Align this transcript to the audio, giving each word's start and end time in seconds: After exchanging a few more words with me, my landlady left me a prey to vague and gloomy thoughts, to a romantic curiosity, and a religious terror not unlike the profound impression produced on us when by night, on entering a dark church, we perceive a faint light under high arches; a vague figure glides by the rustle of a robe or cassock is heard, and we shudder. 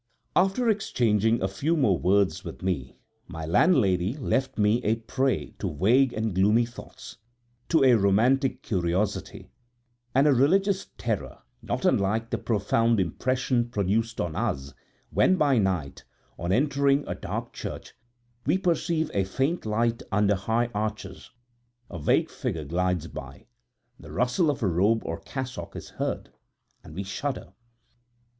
After 0.35 0.67
exchanging 0.67 1.43
a 1.43 1.47
few 1.47 1.77
more 1.77 1.95
words 1.99 2.43
with 2.43 2.63
me, 2.63 2.97
my 3.27 3.45
landlady 3.45 4.15
left 4.17 4.57
me 4.57 4.81
a 4.83 4.95
prey 4.95 5.51
to 5.59 5.71
vague 5.75 6.11
and 6.13 6.33
gloomy 6.33 6.65
thoughts, 6.65 7.17
to 7.69 7.83
a 7.83 7.93
romantic 7.93 8.63
curiosity, 8.63 9.51
and 10.15 10.25
a 10.25 10.33
religious 10.33 10.87
terror 10.97 11.43
not 11.61 11.85
unlike 11.85 12.31
the 12.31 12.39
profound 12.39 12.99
impression 12.99 13.69
produced 13.69 14.19
on 14.19 14.35
us 14.35 14.73
when 15.11 15.35
by 15.35 15.59
night, 15.59 16.03
on 16.35 16.51
entering 16.51 17.03
a 17.07 17.13
dark 17.13 17.53
church, 17.53 17.93
we 18.43 18.57
perceive 18.57 19.11
a 19.13 19.23
faint 19.23 19.67
light 19.67 20.01
under 20.11 20.33
high 20.33 20.71
arches; 20.73 21.29
a 21.91 21.99
vague 21.99 22.31
figure 22.31 22.65
glides 22.65 23.05
by 23.07 23.45
the 23.99 24.11
rustle 24.11 24.49
of 24.49 24.63
a 24.63 24.67
robe 24.67 25.03
or 25.05 25.19
cassock 25.19 25.75
is 25.75 25.89
heard, 25.91 26.31
and 26.83 26.95
we 26.95 27.03
shudder. 27.03 27.53